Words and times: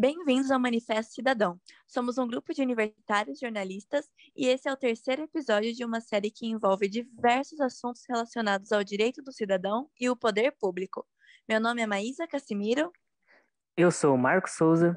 Bem-vindos 0.00 0.50
ao 0.50 0.58
Manifesto 0.58 1.12
Cidadão. 1.12 1.60
Somos 1.86 2.16
um 2.16 2.26
grupo 2.26 2.54
de 2.54 2.62
universitários 2.62 3.38
jornalistas 3.38 4.08
e 4.34 4.46
esse 4.46 4.66
é 4.66 4.72
o 4.72 4.76
terceiro 4.76 5.24
episódio 5.24 5.74
de 5.74 5.84
uma 5.84 6.00
série 6.00 6.30
que 6.30 6.46
envolve 6.46 6.88
diversos 6.88 7.60
assuntos 7.60 8.04
relacionados 8.08 8.72
ao 8.72 8.82
direito 8.82 9.20
do 9.22 9.30
cidadão 9.30 9.90
e 10.00 10.08
o 10.08 10.16
poder 10.16 10.56
público. 10.58 11.06
Meu 11.46 11.60
nome 11.60 11.82
é 11.82 11.86
Maísa 11.86 12.26
Cassimiro. 12.26 12.90
Eu 13.76 13.90
sou 13.90 14.14
o 14.14 14.18
Marco 14.18 14.48
Souza. 14.48 14.96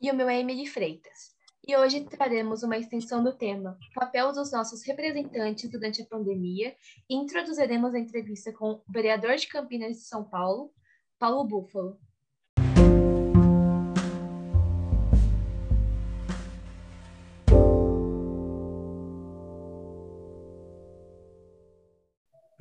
E 0.00 0.10
o 0.10 0.16
meu 0.16 0.28
é 0.28 0.40
Emily 0.40 0.66
Freitas. 0.66 1.32
E 1.64 1.76
hoje 1.76 2.04
traremos 2.06 2.64
uma 2.64 2.76
extensão 2.76 3.22
do 3.22 3.32
tema 3.32 3.78
Papel 3.94 4.32
dos 4.32 4.50
nossos 4.50 4.84
representantes 4.84 5.70
durante 5.70 6.02
a 6.02 6.06
pandemia 6.06 6.74
e 7.08 7.14
introduziremos 7.14 7.94
a 7.94 8.00
entrevista 8.00 8.52
com 8.52 8.72
o 8.72 8.82
vereador 8.88 9.36
de 9.36 9.46
Campinas 9.46 9.92
de 9.92 10.02
São 10.02 10.24
Paulo, 10.24 10.72
Paulo 11.20 11.44
Búfalo. 11.44 12.00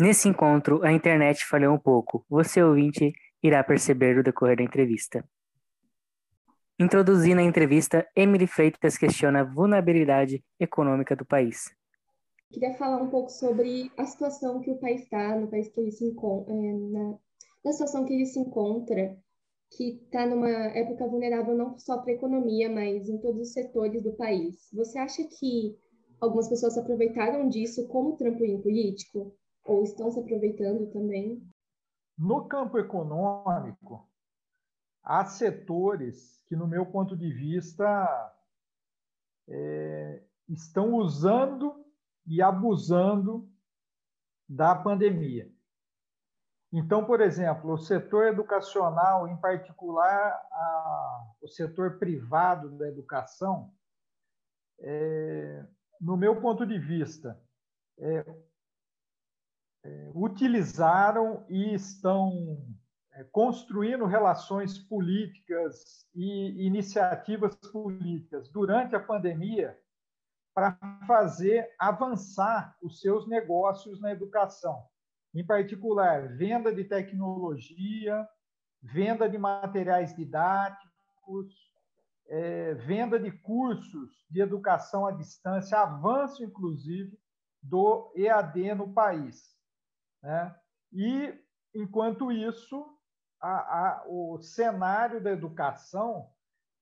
Nesse 0.02 0.30
encontro, 0.30 0.82
a 0.82 0.94
internet 0.94 1.46
falhou 1.46 1.76
um 1.76 1.78
pouco. 1.78 2.26
Você, 2.30 2.64
ouvinte, 2.64 3.12
irá 3.44 3.62
perceber 3.62 4.16
no 4.16 4.24
decorrer 4.24 4.56
da 4.56 4.64
entrevista. 4.64 5.28
Introduzindo 6.80 7.42
a 7.42 7.44
entrevista, 7.44 8.08
Emily 8.16 8.48
Freitas 8.48 8.98
questiona 8.98 9.42
a 9.42 9.44
vulnerabilidade 9.44 10.42
econômica 10.58 11.18
do 11.18 11.26
país. 11.26 11.76
Queria 12.50 12.74
falar 12.76 13.04
um 13.04 13.10
pouco 13.10 13.30
sobre 13.30 13.92
a 13.98 14.06
situação 14.06 14.62
que 14.62 14.72
o 14.72 14.78
país 14.78 15.02
está, 15.02 15.38
no 15.38 15.50
país 15.50 15.68
que 15.68 15.82
ele 15.82 15.92
se 15.92 16.06
encontra, 16.06 16.54
é, 16.54 16.74
na, 17.66 17.74
situação 17.74 18.06
que 18.06 18.14
ele 18.14 18.26
se 18.26 18.40
encontra, 18.40 19.18
que 19.70 20.02
está 20.06 20.26
numa 20.26 20.50
época 20.50 21.06
vulnerável 21.08 21.58
não 21.58 21.78
só 21.78 21.98
para 21.98 22.14
a 22.14 22.16
economia, 22.16 22.70
mas 22.70 23.10
em 23.10 23.18
todos 23.18 23.42
os 23.42 23.52
setores 23.52 24.02
do 24.02 24.14
país. 24.14 24.70
Você 24.72 24.98
acha 24.98 25.22
que 25.26 25.78
algumas 26.22 26.48
pessoas 26.48 26.76
se 26.76 26.80
aproveitaram 26.80 27.50
disso 27.50 27.86
como 27.90 28.16
trampolim 28.16 28.62
político? 28.62 29.38
Ou 29.66 29.84
estão 29.84 30.12
se 30.12 30.20
aproveitando 30.20 30.92
também? 30.92 31.48
No 32.18 32.48
campo 32.48 32.78
econômico, 32.78 34.10
há 35.04 35.26
setores 35.26 36.42
que, 36.48 36.56
no 36.56 36.68
meu 36.68 36.86
ponto 36.86 37.16
de 37.16 37.32
vista, 37.32 38.36
é, 39.48 40.24
estão 40.48 40.96
usando 40.96 41.86
e 42.26 42.42
abusando 42.42 43.50
da 44.48 44.76
pandemia. 44.76 45.52
Então, 46.72 47.04
por 47.04 47.20
exemplo, 47.20 47.74
o 47.74 47.78
setor 47.78 48.28
educacional, 48.28 49.28
em 49.28 49.38
particular 49.38 50.32
a, 50.52 51.34
o 51.42 51.48
setor 51.48 51.98
privado 51.98 52.78
da 52.78 52.88
educação, 52.88 53.74
é, 54.80 55.66
no 56.00 56.16
meu 56.16 56.40
ponto 56.40 56.66
de 56.66 56.78
vista, 56.78 57.42
é, 57.98 58.24
utilizaram 60.20 61.46
e 61.48 61.74
estão 61.74 62.58
é, 63.14 63.24
construindo 63.26 64.06
relações 64.06 64.78
políticas 64.78 66.06
e 66.14 66.66
iniciativas 66.66 67.56
políticas 67.56 68.50
durante 68.50 68.96
a 68.96 69.00
pandemia 69.00 69.80
para 70.54 70.78
fazer 71.08 71.70
avançar 71.80 72.76
os 72.82 73.00
seus 73.00 73.28
negócios 73.28 74.02
na 74.02 74.12
educação, 74.12 74.84
em 75.34 75.46
particular 75.46 76.36
venda 76.36 76.74
de 76.74 76.84
tecnologia, 76.84 78.28
venda 78.82 79.30
de 79.30 79.38
materiais 79.38 80.14
didáticos, 80.14 81.70
é, 82.28 82.74
venda 82.74 83.18
de 83.18 83.32
cursos 83.32 84.26
de 84.30 84.42
educação 84.42 85.06
à 85.06 85.12
distância, 85.12 85.80
avanço 85.80 86.44
inclusive 86.44 87.18
do 87.62 88.12
EAD 88.16 88.76
no 88.76 88.94
país. 88.94 89.59
Né? 90.22 90.56
E, 90.92 91.34
enquanto 91.74 92.32
isso, 92.32 92.86
a, 93.42 93.50
a, 93.50 94.04
o 94.08 94.40
cenário 94.42 95.22
da 95.22 95.32
educação 95.32 96.30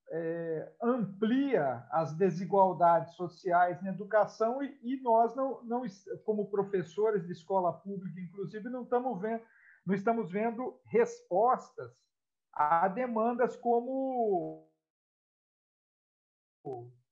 é, 0.10 0.74
amplia 0.82 1.86
as 1.92 2.14
desigualdades 2.14 3.14
sociais 3.16 3.82
na 3.82 3.90
educação 3.90 4.64
e, 4.64 4.80
e, 4.82 5.02
nós 5.02 5.36
não, 5.36 5.64
não, 5.64 5.84
como 6.24 6.50
professores 6.50 7.26
de 7.26 7.34
escola 7.34 7.74
pública, 7.74 8.20
inclusive, 8.20 8.70
não 8.70 8.84
estamos 8.84 9.20
vendo, 9.22 9.44
não 9.86 9.94
estamos 9.94 10.32
vendo 10.32 10.80
respostas 10.86 11.92
a 12.54 12.88
demandas 12.88 13.56
como 13.56 14.68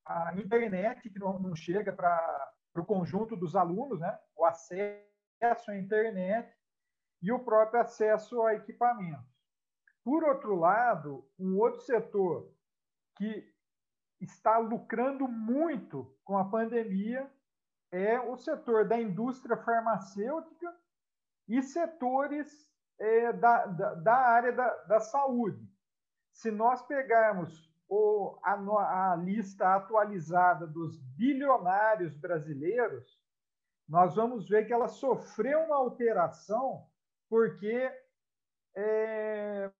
a 0.05 0.33
internet 0.37 1.09
que 1.09 1.19
não, 1.19 1.39
não 1.39 1.55
chega 1.55 1.93
para 1.93 2.53
o 2.75 2.85
conjunto 2.85 3.35
dos 3.35 3.55
alunos, 3.55 3.99
né? 3.99 4.17
o 4.35 4.45
acesso 4.45 5.14
acesso 5.41 5.71
à 5.71 5.77
internet 5.77 6.55
e 7.21 7.31
o 7.31 7.39
próprio 7.39 7.81
acesso 7.81 8.41
a 8.43 8.53
equipamentos. 8.55 9.35
Por 10.03 10.23
outro 10.23 10.55
lado, 10.55 11.27
um 11.39 11.57
outro 11.57 11.81
setor 11.81 12.53
que 13.17 13.51
está 14.21 14.57
lucrando 14.57 15.27
muito 15.27 16.15
com 16.23 16.37
a 16.37 16.49
pandemia 16.49 17.29
é 17.91 18.19
o 18.19 18.37
setor 18.37 18.87
da 18.87 18.99
indústria 18.99 19.57
farmacêutica 19.57 20.75
e 21.47 21.61
setores 21.61 22.71
é, 22.99 23.33
da, 23.33 23.65
da, 23.65 23.93
da, 23.95 24.15
área 24.15 24.51
da, 24.51 24.69
da, 24.83 24.99
saúde. 24.99 25.67
Se 26.31 26.51
nós 26.51 26.81
pegarmos 26.83 27.71
o, 27.87 28.37
a, 28.43 29.11
a 29.11 29.15
lista 29.15 29.75
atualizada 29.75 30.65
dos 30.67 30.97
bilionários 31.15 32.15
brasileiros, 32.15 33.19
nós 33.87 34.15
vamos 34.15 34.49
ver 34.49 34.65
que 34.65 34.73
ela 34.73 34.87
sofreu 34.87 35.59
uma 35.61 35.75
alteração 35.75 36.87
porque 37.29 37.91
é, 38.75 39.71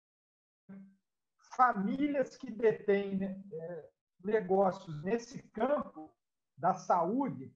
famílias 1.55 2.38
que 2.38 2.51
detêm 2.51 3.23
é, 3.23 3.89
negócios 4.23 5.03
nesse 5.03 5.41
campo 5.49 6.13
da 6.57 6.73
saúde, 6.73 7.53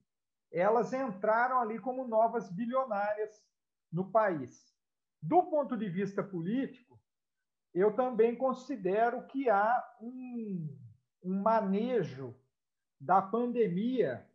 elas 0.52 0.92
entraram 0.92 1.60
ali 1.60 1.78
como 1.78 2.06
novas 2.06 2.50
bilionárias 2.50 3.44
no 3.92 4.10
país. 4.10 4.74
Do 5.22 5.44
ponto 5.44 5.76
de 5.76 5.88
vista 5.88 6.22
político, 6.22 7.00
eu 7.72 7.94
também 7.94 8.36
considero 8.36 9.26
que 9.26 9.48
há 9.48 9.96
um, 10.00 10.76
um 11.22 11.40
manejo 11.40 12.34
da 13.00 13.22
pandemia 13.22 14.28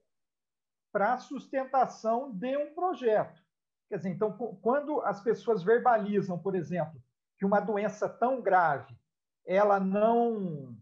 para 0.95 1.17
sustentação 1.17 2.31
de 2.31 2.55
um 2.55 2.73
projeto. 2.73 3.43
Quer 3.89 3.97
dizer, 3.97 4.11
então, 4.11 4.31
quando 4.61 5.01
as 5.01 5.19
pessoas 5.19 5.61
verbalizam, 5.61 6.39
por 6.39 6.55
exemplo, 6.55 7.03
que 7.37 7.45
uma 7.45 7.59
doença 7.59 8.07
tão 8.07 8.41
grave 8.41 8.97
ela 9.45 9.77
não 9.77 10.73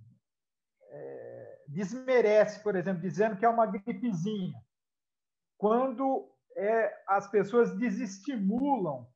é, 0.83 1.63
desmerece, 1.67 2.61
por 2.61 2.75
exemplo, 2.75 3.01
dizendo 3.01 3.37
que 3.37 3.43
é 3.43 3.49
uma 3.49 3.65
gripezinha, 3.65 4.53
quando 5.57 6.31
é, 6.55 6.95
as 7.07 7.27
pessoas 7.27 7.75
desestimulam 7.75 9.07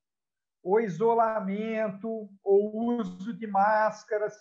o 0.63 0.79
isolamento, 0.79 2.27
o 2.43 2.97
uso 2.97 3.37
de 3.37 3.45
máscaras, 3.45 4.33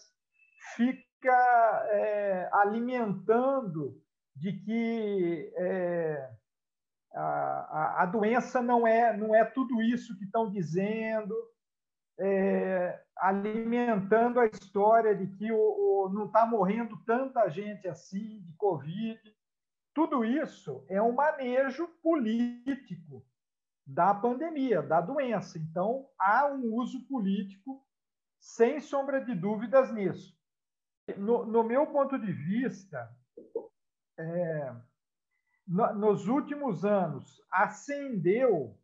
fica 0.75 1.87
é, 1.91 2.49
alimentando 2.51 4.03
de 4.35 4.53
que 4.55 5.53
é, 5.57 6.31
a, 7.19 8.03
a, 8.03 8.07
doença 8.07 8.61
não 8.61 8.87
é, 8.87 9.17
não 9.17 9.35
é 9.35 9.45
tudo 9.45 9.81
isso 9.81 10.17
que 10.19 10.25
estão 10.25 10.51
dizendo, 10.51 11.35
é, 12.19 13.03
alimentando 13.17 14.39
a 14.39 14.47
história 14.47 15.15
de 15.15 15.27
que 15.37 15.51
o, 15.51 15.57
o 15.57 16.09
não 16.11 16.27
está 16.27 16.45
morrendo 16.45 16.97
tanta 17.05 17.49
gente 17.49 17.89
assim 17.89 18.41
de 18.43 18.53
Covid. 18.57 19.21
Tudo 19.95 20.25
isso 20.25 20.85
é 20.89 21.01
um 21.01 21.13
manejo 21.13 21.89
político 22.03 23.25
da 23.87 24.13
pandemia, 24.13 24.83
da 24.83 25.01
doença. 25.01 25.59
Então, 25.59 26.07
há 26.19 26.47
um 26.47 26.75
uso 26.75 27.07
político, 27.07 27.83
sem 28.39 28.81
sombra 28.81 29.25
de 29.25 29.35
dúvidas 29.35 29.93
nisso. 29.93 30.37
No, 31.17 31.47
no 31.47 31.63
meu 31.63 31.87
ponto 31.87 32.19
de 32.19 32.33
vista, 32.33 33.09
é, 34.19 34.75
no, 35.67 35.95
nos 35.95 36.29
últimos 36.29 36.85
anos, 36.85 37.43
acendeu 37.51 38.77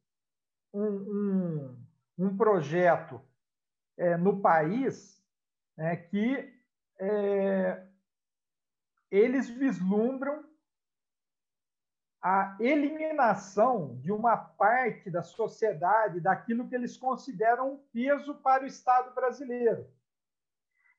um, 0.72 0.86
um, 0.86 1.86
um 2.18 2.36
projeto 2.36 3.20
é, 3.96 4.16
no 4.16 4.40
país 4.40 5.22
é, 5.76 5.96
que 5.96 6.52
é, 6.98 7.86
eles 9.10 9.48
vislumbram 9.48 10.44
a 12.20 12.56
eliminação 12.60 13.96
de 14.00 14.12
uma 14.12 14.36
parte 14.36 15.10
da 15.10 15.22
sociedade 15.22 16.20
daquilo 16.20 16.68
que 16.68 16.74
eles 16.74 16.96
consideram 16.96 17.72
um 17.72 17.78
peso 17.92 18.34
para 18.36 18.62
o 18.62 18.66
Estado 18.66 19.12
brasileiro. 19.12 19.86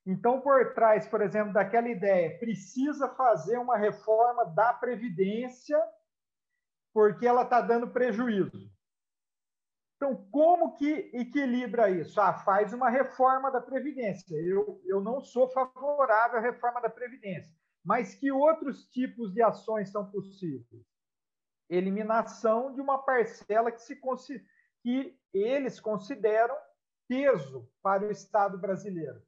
Então, 0.06 0.42
por 0.42 0.74
trás, 0.74 1.08
por 1.08 1.22
exemplo, 1.22 1.54
daquela 1.54 1.88
ideia, 1.88 2.38
precisa 2.38 3.08
fazer 3.10 3.58
uma 3.58 3.78
reforma 3.78 4.46
da 4.46 4.74
Previdência 4.74 5.82
porque 6.94 7.26
ela 7.26 7.44
está 7.44 7.62
dando 7.62 7.90
prejuízo. 7.90 8.72
Então, 9.96 10.28
como 10.30 10.76
que 10.76 11.10
equilibra 11.14 11.90
isso? 11.90 12.20
Ah, 12.20 12.34
faz 12.34 12.74
uma 12.74 12.90
reforma 12.90 13.50
da 13.50 13.62
Previdência. 13.62 14.36
Eu, 14.36 14.82
eu 14.86 15.00
não 15.00 15.22
sou 15.22 15.48
favorável 15.50 16.40
à 16.40 16.42
reforma 16.42 16.82
da 16.82 16.90
Previdência. 16.90 17.56
Mas 17.84 18.14
que 18.14 18.32
outros 18.32 18.86
tipos 18.90 19.34
de 19.34 19.42
ações 19.42 19.90
são 19.90 20.10
possíveis? 20.12 20.86
Eliminação 21.70 22.74
de 22.74 22.82
uma 22.82 22.98
parcela 22.98 23.72
que, 23.72 23.82
se, 23.82 23.98
que 24.82 25.18
eles 25.34 25.80
consideram 25.80 26.56
peso 27.08 27.70
para 27.82 28.06
o 28.06 28.12
Estado 28.12 28.58
brasileiro. 28.58 29.22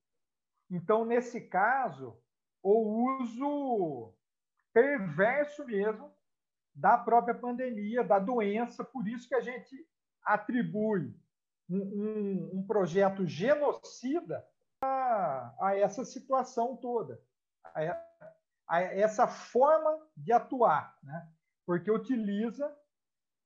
Então, 0.70 1.06
nesse 1.06 1.42
caso, 1.42 2.18
o 2.62 3.20
uso 3.20 4.14
perverso 4.74 5.66
mesmo 5.66 6.12
da 6.74 6.98
própria 6.98 7.36
pandemia, 7.36 8.04
da 8.04 8.20
doença, 8.20 8.84
por 8.84 9.08
isso 9.08 9.28
que 9.28 9.36
a 9.36 9.42
gente 9.42 9.88
atribui 10.24 11.16
um, 11.70 11.78
um, 11.78 12.50
um 12.60 12.68
projeto 12.68 13.26
genocida 13.26 14.46
a, 14.82 15.56
a, 15.60 15.78
essa 15.78 16.04
situação 16.04 16.76
toda, 16.76 17.22
a, 17.64 18.04
a, 18.68 18.82
essa 18.82 19.28
forma 19.28 19.98
de 20.18 20.34
atuar, 20.34 20.98
né? 21.02 21.30
porque 21.66 21.90
utiliza 21.90 22.76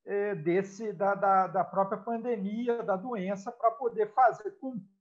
é, 0.06 0.34
desse 0.34 0.92
da, 0.94 1.14
da, 1.14 1.48
da 1.48 1.64
própria 1.64 2.00
pandemia, 2.00 2.82
da 2.84 2.96
doença, 2.96 3.52
para 3.52 3.72
poder 3.72 4.14
fazer 4.14 4.52
cumprir 4.60 4.99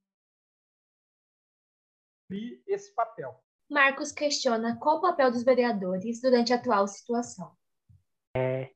esse 2.66 2.94
papel. 2.94 3.42
Marcos 3.70 4.12
questiona 4.12 4.78
qual 4.78 4.98
o 4.98 5.00
papel 5.00 5.30
dos 5.30 5.42
vereadores 5.42 6.20
durante 6.20 6.52
a 6.52 6.56
atual 6.56 6.86
situação. 6.86 7.54
É, 8.34 8.70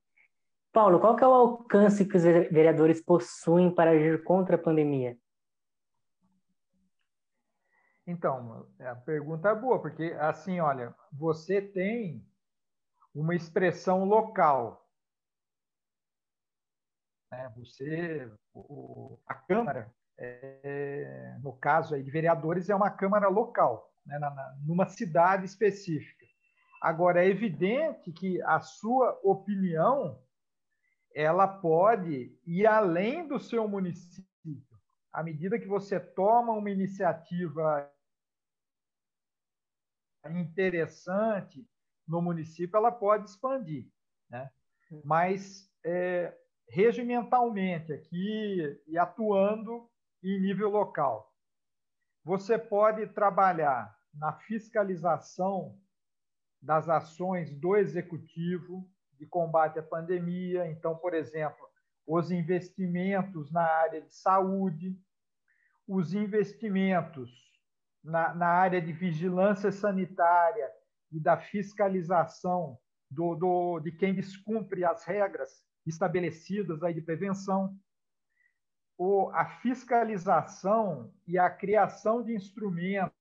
Paulo, 0.72 1.00
qual 1.00 1.18
é 1.18 1.26
o 1.26 1.32
alcance 1.32 2.06
que 2.06 2.16
os 2.16 2.22
vereadores 2.22 3.02
possuem 3.02 3.74
para 3.74 3.90
agir 3.90 4.22
contra 4.24 4.56
a 4.56 4.58
pandemia? 4.58 5.18
Então, 8.06 8.68
a 8.80 8.96
pergunta 8.96 9.50
é 9.50 9.54
boa, 9.54 9.80
porque 9.80 10.16
assim, 10.18 10.60
olha, 10.60 10.94
você 11.12 11.62
tem 11.62 12.26
uma 13.14 13.34
expressão 13.34 14.04
local. 14.04 14.88
Né? 17.30 17.52
Você, 17.56 18.30
o, 18.52 19.18
a 19.26 19.34
Câmara, 19.34 19.94
é, 20.18 21.38
no 21.42 21.52
caso 21.52 21.94
aí 21.94 22.02
de 22.02 22.10
vereadores, 22.10 22.68
é 22.68 22.74
uma 22.74 22.90
Câmara 22.90 23.28
local, 23.28 23.92
né? 24.06 24.18
na, 24.18 24.30
na, 24.30 24.56
numa 24.66 24.86
cidade 24.86 25.44
específica. 25.44 26.26
Agora, 26.80 27.24
é 27.24 27.28
evidente 27.28 28.12
que 28.12 28.42
a 28.42 28.60
sua 28.60 29.18
opinião 29.22 30.20
ela 31.14 31.46
pode 31.46 32.36
ir 32.46 32.66
além 32.66 33.28
do 33.28 33.38
seu 33.38 33.68
município. 33.68 34.26
À 35.12 35.22
medida 35.22 35.58
que 35.58 35.66
você 35.66 36.00
toma 36.00 36.52
uma 36.52 36.70
iniciativa 36.70 37.88
interessante 40.30 41.64
no 42.08 42.22
município, 42.22 42.76
ela 42.76 42.90
pode 42.90 43.28
expandir. 43.28 43.88
Né? 44.30 44.50
Mas, 45.04 45.70
é, 45.84 46.34
regimentalmente 46.68 47.92
aqui 47.92 48.80
e 48.86 48.96
atuando 48.96 49.90
em 50.22 50.40
nível 50.40 50.70
local, 50.70 51.32
você 52.24 52.56
pode 52.56 53.06
trabalhar 53.08 53.96
na 54.14 54.32
fiscalização 54.32 55.78
das 56.60 56.88
ações 56.88 57.50
do 57.50 57.76
executivo, 57.76 58.88
de 59.18 59.26
combate 59.26 59.78
à 59.78 59.82
pandemia. 59.82 60.70
Então, 60.70 60.96
por 60.96 61.14
exemplo, 61.14 61.66
os 62.06 62.30
investimentos 62.30 63.50
na 63.50 63.62
área 63.62 64.00
de 64.00 64.14
saúde, 64.14 64.96
os 65.86 66.14
investimentos 66.14 67.30
na, 68.02 68.34
na 68.34 68.46
área 68.46 68.80
de 68.80 68.92
vigilância 68.92 69.72
sanitária 69.72 70.70
e 71.10 71.20
da 71.20 71.36
fiscalização 71.36 72.78
do, 73.10 73.34
do, 73.34 73.80
de 73.80 73.92
quem 73.92 74.14
descumpre 74.14 74.84
as 74.84 75.04
regras 75.04 75.62
estabelecidas 75.86 76.82
aí 76.82 76.94
de 76.94 77.02
prevenção, 77.02 77.76
o, 79.02 79.30
a 79.30 79.44
fiscalização 79.44 81.12
e 81.26 81.36
a 81.36 81.50
criação 81.50 82.22
de 82.22 82.32
instrumentos 82.34 83.12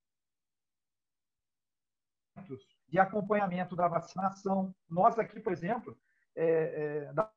de 2.88 3.00
acompanhamento 3.00 3.75
da 3.75 3.88
vacinação. 3.88 4.75
Nós 4.88 5.18
aqui, 5.18 5.39
por 5.39 5.51
exemplo, 5.51 5.98
é, 6.36 7.07
é, 7.07 7.13
da 7.13 7.31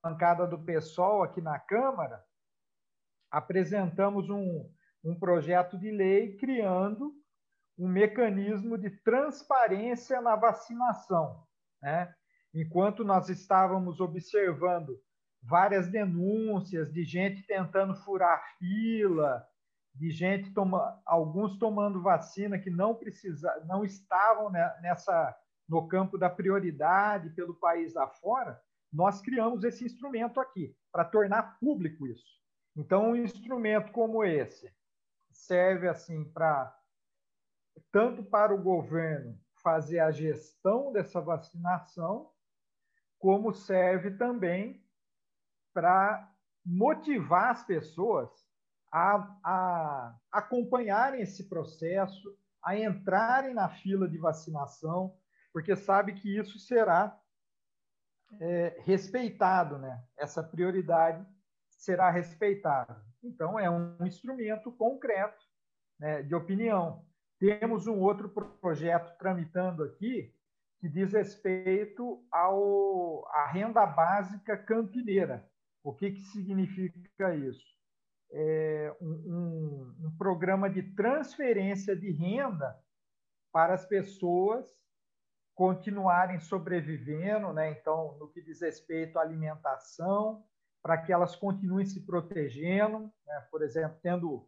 bancada 0.00 0.46
do 0.46 0.58
PSOL 0.58 1.24
aqui 1.24 1.40
na 1.40 1.58
Câmara, 1.58 2.24
apresentamos 3.30 4.30
um, 4.30 4.70
um 5.02 5.18
projeto 5.18 5.76
de 5.76 5.90
lei 5.90 6.36
criando 6.36 7.12
um 7.76 7.88
mecanismo 7.88 8.78
de 8.78 8.90
transparência 8.90 10.20
na 10.20 10.36
vacinação. 10.36 11.44
Né? 11.82 12.14
Enquanto 12.54 13.04
nós 13.04 13.28
estávamos 13.28 13.98
observando 14.00 15.02
várias 15.46 15.88
denúncias 15.88 16.92
de 16.92 17.04
gente 17.04 17.42
tentando 17.46 17.94
furar 17.94 18.42
fila, 18.58 19.46
de 19.94 20.10
gente 20.10 20.52
toma, 20.52 21.00
alguns 21.06 21.56
tomando 21.58 22.02
vacina 22.02 22.58
que 22.58 22.68
não 22.68 22.94
precisa, 22.94 23.64
não 23.66 23.84
estavam 23.84 24.50
nessa 24.50 25.34
no 25.68 25.88
campo 25.88 26.16
da 26.16 26.30
prioridade 26.30 27.30
pelo 27.30 27.54
país 27.54 27.96
afora, 27.96 28.60
nós 28.92 29.20
criamos 29.20 29.64
esse 29.64 29.84
instrumento 29.84 30.38
aqui 30.38 30.76
para 30.92 31.04
tornar 31.04 31.58
público 31.58 32.06
isso. 32.06 32.40
Então, 32.76 33.10
um 33.10 33.16
instrumento 33.16 33.90
como 33.90 34.24
esse 34.24 34.72
serve 35.32 35.88
assim 35.88 36.24
para 36.24 36.72
tanto 37.90 38.22
para 38.22 38.54
o 38.54 38.62
governo 38.62 39.38
fazer 39.62 39.98
a 39.98 40.12
gestão 40.12 40.92
dessa 40.92 41.20
vacinação, 41.20 42.30
como 43.18 43.52
serve 43.52 44.12
também 44.12 44.85
para 45.76 46.26
motivar 46.64 47.50
as 47.50 47.62
pessoas 47.62 48.30
a, 48.90 49.16
a 49.44 50.16
acompanharem 50.32 51.20
esse 51.20 51.50
processo, 51.50 52.34
a 52.64 52.74
entrarem 52.78 53.52
na 53.52 53.68
fila 53.68 54.08
de 54.08 54.16
vacinação, 54.16 55.14
porque 55.52 55.76
sabe 55.76 56.14
que 56.14 56.34
isso 56.34 56.58
será 56.58 57.14
é, 58.40 58.80
respeitado, 58.86 59.76
né? 59.76 60.02
Essa 60.16 60.42
prioridade 60.42 61.22
será 61.68 62.08
respeitada. 62.08 63.04
Então, 63.22 63.58
é 63.58 63.68
um 63.68 63.98
instrumento 64.06 64.72
concreto 64.72 65.44
né, 66.00 66.22
de 66.22 66.34
opinião. 66.34 67.04
Temos 67.38 67.86
um 67.86 68.00
outro 68.00 68.30
projeto 68.30 69.14
tramitando 69.18 69.82
aqui 69.82 70.34
que 70.78 70.88
diz 70.88 71.12
respeito 71.12 72.26
ao, 72.32 73.28
à 73.28 73.46
renda 73.46 73.84
básica 73.84 74.56
campineira. 74.56 75.46
O 75.88 75.94
que, 75.94 76.10
que 76.10 76.22
significa 76.22 77.34
isso? 77.34 77.76
é, 78.32 78.94
um, 79.00 79.94
um, 80.00 80.16
programa 80.18 80.68
de 80.68 80.82
transferência 80.82 81.94
de 81.94 82.10
renda 82.10 82.78
para 83.52 83.74
as 83.74 83.86
pessoas 83.86 84.66
continuarem 85.54 86.38
sobrevivendo, 86.38 87.52
né? 87.52 87.70
Então, 87.70 88.16
no 88.18 88.28
que 88.28 88.42
diz 88.42 88.60
respeito 88.60 89.18
à 89.18 89.22
alimentação, 89.22 90.44
para 90.82 90.98
que 90.98 91.12
elas 91.12 91.34
continuem 91.34 91.86
se 91.86 92.04
protegendo, 92.04 93.10
né? 93.26 93.46
por 93.50 93.62
exemplo, 93.62 93.98
tendo 94.02 94.46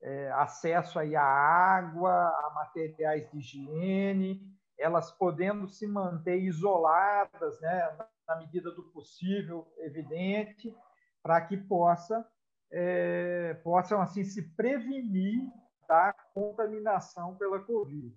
é, 0.00 0.30
acesso 0.32 0.98
aí 0.98 1.16
à 1.16 1.24
água, 1.24 2.12
a 2.12 2.50
materiais 2.54 3.28
de 3.30 3.38
higiene, 3.38 4.55
elas 4.78 5.10
podendo 5.12 5.68
se 5.68 5.86
manter 5.86 6.38
isoladas, 6.38 7.60
né? 7.60 7.96
na 8.26 8.36
medida 8.36 8.70
do 8.70 8.82
possível, 8.90 9.66
evidente, 9.78 10.74
para 11.22 11.40
que 11.40 11.56
possa 11.56 12.26
é, 12.70 13.54
possam 13.62 14.00
assim 14.00 14.24
se 14.24 14.42
prevenir 14.54 15.50
da 15.88 16.12
contaminação 16.34 17.36
pela 17.36 17.60
Covid. 17.60 18.14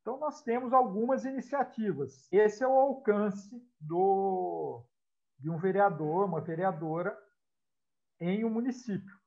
Então, 0.00 0.18
nós 0.18 0.42
temos 0.42 0.72
algumas 0.72 1.24
iniciativas. 1.24 2.26
Esse 2.32 2.64
é 2.64 2.66
o 2.66 2.72
alcance 2.72 3.62
do, 3.78 4.82
de 5.38 5.50
um 5.50 5.58
vereador, 5.58 6.24
uma 6.24 6.40
vereadora, 6.40 7.16
em 8.18 8.44
um 8.44 8.50
município. 8.50 9.19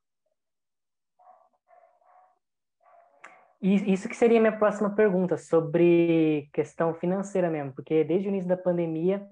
Isso 3.63 4.09
que 4.09 4.15
seria 4.15 4.39
a 4.39 4.41
minha 4.41 4.57
próxima 4.57 4.93
pergunta, 4.93 5.37
sobre 5.37 6.49
questão 6.51 6.93
financeira 6.93 7.49
mesmo, 7.49 7.73
porque 7.73 8.03
desde 8.03 8.27
o 8.27 8.29
início 8.29 8.49
da 8.49 8.57
pandemia, 8.57 9.25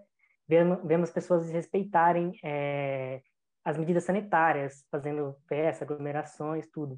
vemos 0.48 1.12
pessoas 1.12 1.44
desrespeitarem 1.44 2.32
é, 2.42 3.22
as 3.66 3.78
medidas 3.78 4.06
sanitárias, 4.06 4.86
fazendo 4.90 5.36
festa, 5.50 5.84
aglomerações, 5.84 6.66
tudo. 6.72 6.98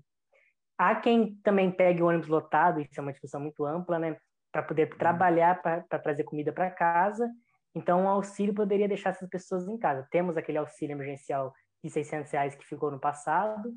há 0.77 0.95
quem 0.95 1.35
também 1.43 1.71
pegue 1.71 2.03
o 2.03 2.05
ônibus 2.07 2.27
lotado, 2.27 2.79
isso 2.79 2.99
é 2.99 3.01
uma 3.01 3.11
discussão 3.11 3.41
muito 3.41 3.65
ampla, 3.65 3.97
né? 3.97 4.15
Para 4.51 4.61
poder 4.61 4.91
uhum. 4.91 4.97
trabalhar, 4.99 5.59
para 5.59 5.99
trazer 5.99 6.25
comida 6.25 6.53
para 6.53 6.69
casa. 6.69 7.27
Então, 7.73 8.05
o 8.05 8.07
auxílio 8.07 8.53
poderia 8.53 8.87
deixar 8.87 9.09
essas 9.09 9.27
pessoas 9.27 9.67
em 9.67 9.77
casa. 9.79 10.07
Temos 10.11 10.37
aquele 10.37 10.59
auxílio 10.59 10.93
emergencial 10.93 11.51
de 11.83 11.89
600 11.89 12.31
reais 12.31 12.55
que 12.55 12.63
ficou 12.63 12.91
no 12.91 12.99
passado, 12.99 13.73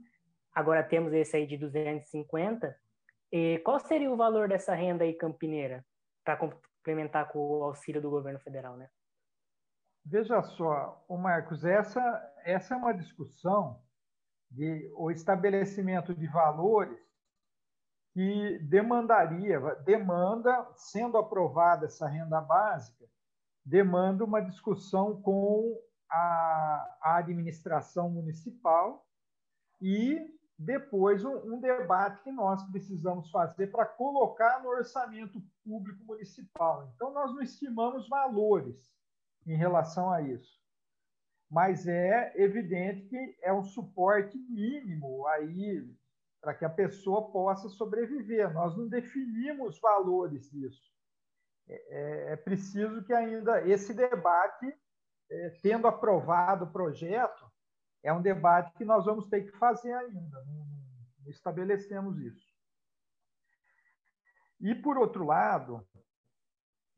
agora 0.54 0.82
temos 0.82 1.14
esse 1.14 1.36
aí 1.38 1.46
de 1.46 1.56
250. 1.56 2.85
E 3.32 3.58
qual 3.60 3.80
seria 3.80 4.10
o 4.10 4.16
valor 4.16 4.48
dessa 4.48 4.74
renda 4.74 5.04
aí 5.04 5.14
campineira 5.14 5.84
para 6.24 6.36
complementar 6.36 7.28
com 7.28 7.38
o 7.38 7.64
auxílio 7.64 8.00
do 8.00 8.10
governo 8.10 8.38
federal, 8.40 8.76
né? 8.76 8.88
Veja 10.04 10.40
só, 10.42 11.04
o 11.08 11.16
Marcos, 11.16 11.64
essa, 11.64 12.00
essa 12.44 12.74
é 12.74 12.76
uma 12.76 12.92
discussão 12.92 13.82
de 14.50 14.88
o 14.94 15.10
estabelecimento 15.10 16.14
de 16.14 16.28
valores 16.28 16.98
que 18.12 18.58
demandaria, 18.60 19.60
demanda, 19.84 20.66
sendo 20.76 21.18
aprovada 21.18 21.86
essa 21.86 22.06
renda 22.06 22.40
básica, 22.40 23.04
demanda 23.64 24.24
uma 24.24 24.40
discussão 24.40 25.20
com 25.20 25.76
a, 26.08 26.98
a 27.02 27.16
administração 27.16 28.08
municipal 28.08 29.04
e 29.82 30.18
depois 30.58 31.24
um, 31.24 31.60
debate 31.60 32.22
que 32.22 32.32
nós 32.32 32.62
precisamos 32.70 33.30
fazer 33.30 33.66
para 33.68 33.84
colocar 33.84 34.62
no 34.62 34.70
orçamento 34.70 35.42
público 35.64 36.02
municipal. 36.04 36.90
Então, 36.94 37.12
nós 37.12 37.34
não 37.34 37.42
estimamos 37.42 38.08
valores 38.08 38.90
em 39.46 39.56
relação 39.56 40.10
a 40.10 40.22
isso 40.22 40.56
mas 41.50 41.86
é 41.86 42.32
evidente 42.36 43.06
que 43.08 43.38
é 43.42 43.52
um 43.52 43.62
suporte 43.62 44.36
mínimo 44.36 45.26
aí 45.28 45.88
para 46.40 46.54
que 46.54 46.64
a 46.64 46.70
pessoa 46.70 47.30
possa 47.30 47.68
sobreviver. 47.68 48.52
Nós 48.52 48.76
não 48.76 48.88
definimos 48.88 49.78
valores 49.78 50.50
disso. 50.50 50.82
É, 51.68 51.74
é, 51.74 52.32
é 52.32 52.36
preciso 52.36 53.02
que 53.04 53.12
ainda 53.12 53.66
esse 53.66 53.94
debate, 53.94 54.72
é, 55.30 55.50
tendo 55.62 55.86
aprovado 55.86 56.64
o 56.64 56.72
projeto, 56.72 57.45
é 58.06 58.12
um 58.12 58.22
debate 58.22 58.72
que 58.74 58.84
nós 58.84 59.04
vamos 59.04 59.26
ter 59.26 59.42
que 59.42 59.58
fazer 59.58 59.92
ainda. 59.92 60.44
Não, 60.44 60.66
estabelecemos 61.26 62.18
isso. 62.20 62.46
E, 64.60 64.74
por 64.76 64.96
outro 64.96 65.24
lado, 65.24 65.84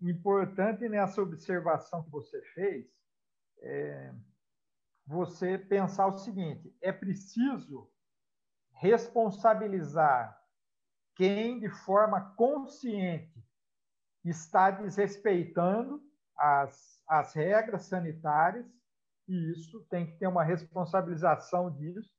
importante 0.02 0.86
nessa 0.86 1.22
observação 1.22 2.04
que 2.04 2.10
você 2.10 2.40
fez, 2.52 2.86
é, 3.60 4.14
você 5.06 5.56
pensar 5.56 6.08
o 6.08 6.18
seguinte: 6.18 6.76
é 6.82 6.92
preciso 6.92 7.90
responsabilizar 8.74 10.38
quem, 11.16 11.58
de 11.58 11.70
forma 11.70 12.34
consciente, 12.36 13.42
está 14.22 14.70
desrespeitando 14.70 16.02
as, 16.36 17.02
as 17.08 17.32
regras 17.32 17.86
sanitárias, 17.86 18.66
e 19.28 19.52
isso 19.52 19.84
tem 19.90 20.06
que 20.06 20.18
ter 20.18 20.26
uma 20.26 20.42
responsabilização 20.42 21.70
disso, 21.70 22.10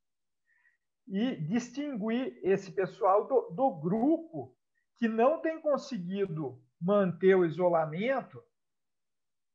e 1.08 1.36
distinguir 1.36 2.38
esse 2.42 2.70
pessoal 2.70 3.26
do, 3.26 3.50
do 3.50 3.74
grupo 3.80 4.56
que 4.96 5.08
não 5.08 5.40
tem 5.40 5.60
conseguido 5.60 6.62
manter 6.80 7.34
o 7.34 7.44
isolamento 7.44 8.40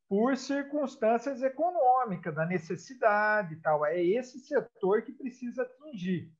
por 0.08 0.36
circunstâncias 0.38 1.42
econômicas, 1.42 2.36
da 2.36 2.46
necessidade 2.46 3.54
e 3.54 3.62
tal. 3.62 3.86
É 3.86 4.04
esse 4.04 4.40
setor 4.40 5.04
que 5.04 5.14
precisa 5.14 5.64
atingir. 5.64 6.32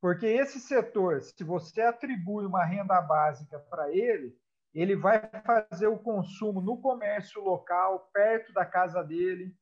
Porque 0.00 0.26
esse 0.26 0.60
setor, 0.60 1.22
se 1.22 1.42
você 1.42 1.80
atribui 1.80 2.44
uma 2.44 2.64
renda 2.64 3.00
básica 3.00 3.58
para 3.58 3.90
ele, 3.92 4.36
ele 4.74 4.94
vai 4.94 5.28
fazer 5.42 5.86
o 5.86 5.98
consumo 5.98 6.60
no 6.60 6.80
comércio 6.80 7.42
local, 7.42 8.10
perto 8.12 8.52
da 8.52 8.64
casa 8.64 9.02
dele. 9.02 9.56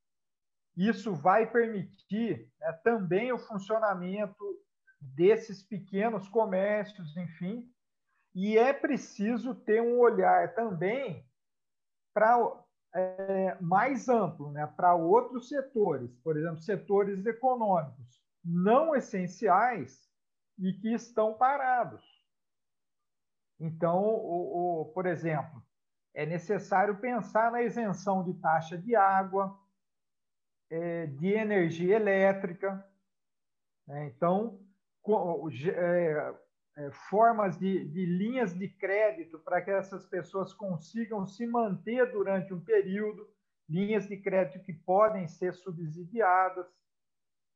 Isso 0.77 1.15
vai 1.15 1.51
permitir 1.51 2.51
né, 2.61 2.73
também 2.85 3.33
o 3.33 3.39
funcionamento 3.39 4.37
desses 5.01 5.63
pequenos 5.63 6.29
comércios, 6.29 7.17
enfim. 7.17 7.71
E 8.35 8.59
é 8.59 8.73
preciso 8.73 9.55
ter 9.55 9.81
um 9.81 9.99
olhar 9.99 10.55
também 10.55 11.27
para 12.13 12.65
é, 12.95 13.57
mais 13.61 14.09
amplo 14.09 14.51
né, 14.53 14.67
para 14.67 14.95
outros 14.95 15.49
setores, 15.49 16.15
por 16.19 16.37
exemplo, 16.37 16.61
setores 16.61 17.25
econômicos 17.25 18.27
não 18.47 18.95
essenciais 18.95 20.09
e 20.57 20.73
que 20.73 20.95
estão 20.95 21.35
parados. 21.35 22.05
Então, 23.59 24.05
o, 24.05 24.83
o, 24.83 24.85
por 24.93 25.05
exemplo, 25.05 25.63
é 26.15 26.25
necessário 26.25 26.97
pensar 26.99 27.51
na 27.51 27.63
isenção 27.63 28.23
de 28.23 28.35
taxa 28.35 28.79
de 28.79 28.95
água, 28.95 29.59
é, 30.71 31.07
de 31.07 31.33
energia 31.33 31.97
elétrica. 31.97 32.85
Né? 33.87 34.07
Então, 34.07 34.61
é, 35.75 36.35
é, 36.77 36.91
formas 37.09 37.59
de, 37.59 37.87
de 37.89 38.07
linhas 38.07 38.55
de 38.55 38.69
crédito 38.69 39.39
para 39.39 39.63
que 39.63 39.71
essas 39.71 40.05
pessoas 40.07 40.53
consigam 40.53 41.27
se 41.27 41.47
manter 41.47 42.11
durante 42.11 42.53
um 42.53 42.61
período, 42.61 43.29
linhas 43.69 44.07
de 44.09 44.17
crédito 44.17 44.65
que 44.65 44.73
podem 44.73 45.27
ser 45.27 45.55
subsidiadas, 45.55 46.67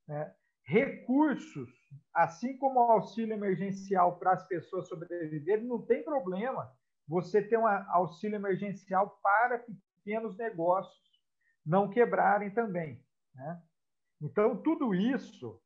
né? 0.07 0.35
recursos, 0.65 1.71
assim 2.15 2.57
como 2.57 2.81
o 2.81 2.91
auxílio 2.93 3.35
emergencial 3.35 4.19
para 4.19 4.33
as 4.33 4.47
pessoas 4.47 4.89
sobreviverem, 4.89 5.67
não 5.67 5.83
tem 5.83 6.05
problema 6.05 6.73
você 7.09 7.43
ter 7.43 7.59
um 7.59 7.67
auxílio 7.67 8.37
emergencial 8.37 9.19
para 9.21 9.59
pequenos 9.59 10.37
negócios 10.37 11.10
não 11.71 11.89
quebrarem 11.89 12.51
também. 12.51 13.01
Né? 13.33 13.63
Então, 14.21 14.61
tudo 14.61 14.93
isso 14.93 15.63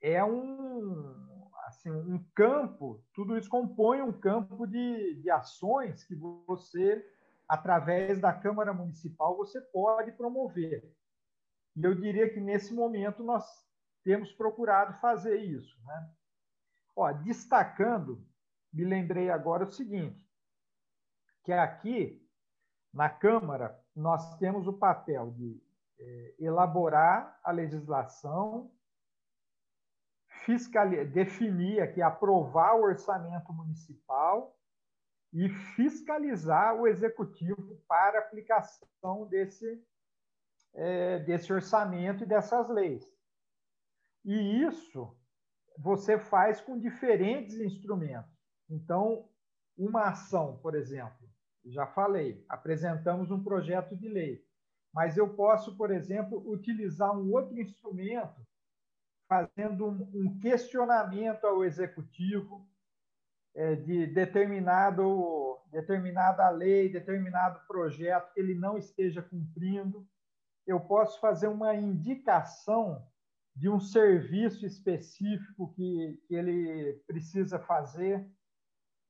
é 0.00 0.22
um, 0.22 1.50
assim, 1.64 1.90
um 1.90 2.24
campo, 2.32 3.04
tudo 3.12 3.36
isso 3.36 3.50
compõe 3.50 4.00
um 4.00 4.12
campo 4.12 4.66
de, 4.68 5.20
de 5.20 5.30
ações 5.30 6.04
que 6.04 6.14
você, 6.14 7.04
através 7.48 8.20
da 8.20 8.32
Câmara 8.32 8.72
Municipal, 8.72 9.36
você 9.36 9.60
pode 9.60 10.12
promover. 10.12 10.88
E 11.74 11.82
eu 11.82 11.92
diria 11.92 12.32
que 12.32 12.40
nesse 12.40 12.72
momento 12.72 13.24
nós 13.24 13.44
temos 14.04 14.32
procurado 14.32 15.00
fazer 15.00 15.38
isso. 15.40 15.76
Né? 15.84 16.10
Ó, 16.94 17.10
destacando, 17.12 18.24
me 18.72 18.84
lembrei 18.84 19.28
agora 19.28 19.64
o 19.64 19.70
seguinte, 19.72 20.24
que 21.42 21.50
aqui 21.52 22.24
na 22.94 23.10
Câmara 23.10 23.81
nós 23.94 24.36
temos 24.38 24.66
o 24.66 24.72
papel 24.72 25.30
de 25.32 25.60
é, 25.98 26.34
elaborar 26.38 27.38
a 27.42 27.50
legislação 27.50 28.70
definir 31.12 31.80
aqui, 31.80 32.02
aprovar 32.02 32.74
o 32.74 32.82
orçamento 32.82 33.52
municipal 33.52 34.56
e 35.32 35.48
fiscalizar 35.48 36.74
o 36.74 36.86
executivo 36.86 37.80
para 37.86 38.18
aplicação 38.18 39.26
desse, 39.28 39.82
é, 40.74 41.20
desse 41.20 41.52
orçamento 41.52 42.24
e 42.24 42.26
dessas 42.26 42.68
leis. 42.68 43.06
E 44.24 44.62
isso 44.64 45.16
você 45.78 46.18
faz 46.18 46.60
com 46.60 46.78
diferentes 46.78 47.56
instrumentos. 47.60 48.30
Então, 48.68 49.28
uma 49.76 50.08
ação, 50.08 50.58
por 50.58 50.74
exemplo, 50.74 51.21
já 51.64 51.86
falei, 51.86 52.44
apresentamos 52.48 53.30
um 53.30 53.42
projeto 53.42 53.96
de 53.96 54.08
lei, 54.08 54.44
mas 54.92 55.16
eu 55.16 55.34
posso, 55.34 55.76
por 55.76 55.90
exemplo, 55.90 56.42
utilizar 56.50 57.16
um 57.16 57.32
outro 57.32 57.58
instrumento 57.60 58.40
fazendo 59.28 59.86
um 60.12 60.38
questionamento 60.38 61.46
ao 61.46 61.64
executivo 61.64 62.68
é, 63.54 63.74
de 63.74 64.06
determinado, 64.08 65.58
determinada 65.70 66.50
lei, 66.50 66.90
determinado 66.90 67.66
projeto 67.66 68.32
que 68.34 68.40
ele 68.40 68.54
não 68.54 68.76
esteja 68.76 69.22
cumprindo. 69.22 70.06
Eu 70.66 70.80
posso 70.80 71.18
fazer 71.18 71.48
uma 71.48 71.74
indicação 71.74 73.06
de 73.56 73.68
um 73.68 73.80
serviço 73.80 74.66
específico 74.66 75.72
que, 75.74 76.22
que 76.26 76.34
ele 76.34 77.02
precisa 77.06 77.58
fazer. 77.58 78.30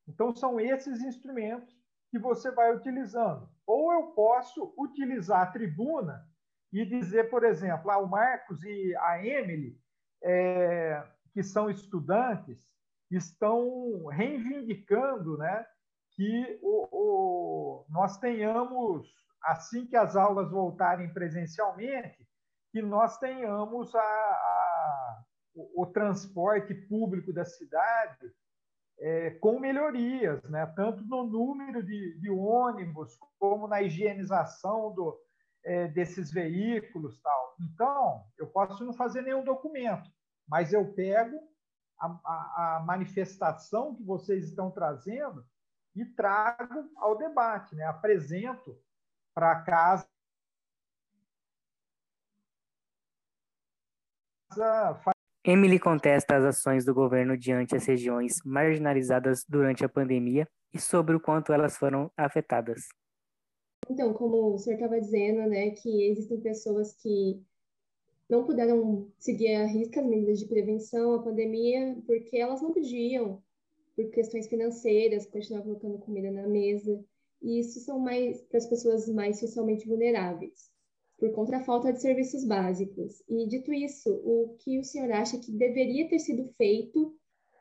Então, 0.06 0.34
são 0.34 0.60
esses 0.60 1.02
instrumentos 1.02 1.81
que 2.12 2.18
você 2.18 2.50
vai 2.50 2.76
utilizando. 2.76 3.48
Ou 3.66 3.90
eu 3.90 4.02
posso 4.08 4.74
utilizar 4.76 5.40
a 5.40 5.46
tribuna 5.50 6.28
e 6.70 6.84
dizer, 6.84 7.30
por 7.30 7.42
exemplo, 7.42 7.90
ah, 7.90 7.96
o 7.96 8.06
Marcos 8.06 8.62
e 8.62 8.94
a 8.96 9.24
Emily 9.24 9.80
é, 10.22 11.02
que 11.32 11.42
são 11.42 11.70
estudantes 11.70 12.70
estão 13.10 14.06
reivindicando 14.08 15.38
né, 15.38 15.66
que 16.14 16.58
o, 16.62 16.88
o, 16.92 17.86
nós 17.88 18.18
tenhamos, 18.18 19.10
assim 19.42 19.86
que 19.86 19.96
as 19.96 20.14
aulas 20.14 20.50
voltarem 20.50 21.10
presencialmente, 21.14 22.28
que 22.70 22.82
nós 22.82 23.18
tenhamos 23.18 23.94
a, 23.94 24.00
a, 24.00 25.24
o, 25.54 25.82
o 25.82 25.86
transporte 25.86 26.74
público 26.74 27.32
da 27.32 27.44
cidade 27.46 28.30
é, 29.02 29.30
com 29.30 29.58
melhorias, 29.58 30.40
né? 30.44 30.64
tanto 30.76 31.04
no 31.04 31.24
número 31.26 31.82
de, 31.82 32.18
de 32.20 32.30
ônibus, 32.30 33.18
como 33.36 33.66
na 33.66 33.82
higienização 33.82 34.94
do, 34.94 35.20
é, 35.64 35.88
desses 35.88 36.30
veículos. 36.30 37.20
tal. 37.20 37.56
Então, 37.60 38.24
eu 38.38 38.46
posso 38.46 38.84
não 38.84 38.92
fazer 38.92 39.22
nenhum 39.22 39.42
documento, 39.42 40.08
mas 40.48 40.72
eu 40.72 40.94
pego 40.94 41.36
a, 41.98 42.06
a, 42.24 42.76
a 42.76 42.80
manifestação 42.86 43.96
que 43.96 44.04
vocês 44.04 44.44
estão 44.44 44.70
trazendo 44.70 45.44
e 45.96 46.04
trago 46.04 46.88
ao 46.96 47.18
debate, 47.18 47.74
né? 47.74 47.84
apresento 47.84 48.78
para 49.34 49.62
casa 49.62 50.06
Emily 55.44 55.80
contesta 55.80 56.36
as 56.36 56.44
ações 56.44 56.84
do 56.84 56.94
governo 56.94 57.36
diante 57.36 57.74
as 57.74 57.84
regiões 57.84 58.36
marginalizadas 58.44 59.44
durante 59.48 59.84
a 59.84 59.88
pandemia 59.88 60.48
e 60.72 60.80
sobre 60.80 61.16
o 61.16 61.20
quanto 61.20 61.52
elas 61.52 61.76
foram 61.76 62.12
afetadas. 62.16 62.86
Então, 63.90 64.14
como 64.14 64.54
o 64.54 64.58
senhor 64.58 64.76
estava 64.76 65.00
dizendo, 65.00 65.48
né, 65.50 65.70
que 65.70 66.04
existem 66.04 66.40
pessoas 66.40 66.94
que 66.94 67.42
não 68.30 68.44
puderam 68.44 69.10
seguir 69.18 69.56
a 69.56 69.66
risca 69.66 70.00
as 70.00 70.06
medidas 70.06 70.38
de 70.38 70.46
prevenção 70.46 71.14
à 71.14 71.22
pandemia 71.24 72.00
porque 72.06 72.36
elas 72.36 72.62
não 72.62 72.72
podiam, 72.72 73.42
por 73.96 74.08
questões 74.10 74.46
financeiras, 74.46 75.26
continuar 75.26 75.62
colocando 75.62 75.98
comida 75.98 76.30
na 76.30 76.46
mesa. 76.46 77.04
E 77.42 77.58
isso 77.58 77.80
são 77.80 77.98
mais 77.98 78.40
para 78.42 78.58
as 78.58 78.66
pessoas 78.66 79.08
mais 79.08 79.40
socialmente 79.40 79.88
vulneráveis 79.88 80.71
por 81.22 81.32
conta 81.32 81.52
da 81.52 81.64
falta 81.64 81.92
de 81.92 82.02
serviços 82.02 82.44
básicos. 82.44 83.22
E 83.28 83.46
dito 83.46 83.72
isso, 83.72 84.10
o 84.24 84.56
que 84.58 84.80
o 84.80 84.82
senhor 84.82 85.12
acha 85.12 85.38
que 85.38 85.52
deveria 85.52 86.08
ter 86.08 86.18
sido 86.18 86.52
feito 86.54 87.16